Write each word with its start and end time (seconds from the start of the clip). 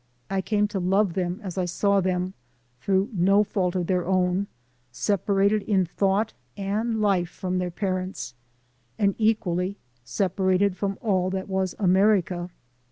I 0.31 0.41
came 0.41 0.67
to 0.69 0.79
love 0.79 1.13
them 1.13 1.39
as 1.43 1.59
I 1.59 1.65
saw 1.65 2.01
them, 2.01 2.33
through 2.79 3.11
no 3.13 3.43
fault 3.43 3.75
of 3.75 3.85
their 3.85 4.03
own, 4.03 4.47
separated 4.91 5.61
in 5.61 5.85
thought 5.85 6.33
and 6.57 6.99
life 6.99 7.29
from 7.29 7.59
their 7.59 7.69
parents, 7.69 8.33
and 8.97 9.13
equally 9.19 9.77
separated 10.03 10.75
from 10.75 10.97
all 11.03 11.29
that 11.29 11.47
was 11.47 11.75
America. 11.77 12.49